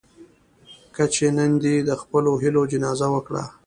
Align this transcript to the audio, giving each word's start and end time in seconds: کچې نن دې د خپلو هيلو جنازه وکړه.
کچې 0.95 1.27
نن 1.37 1.51
دې 1.63 1.75
د 1.87 1.91
خپلو 2.01 2.31
هيلو 2.41 2.61
جنازه 2.71 3.07
وکړه. 3.11 3.43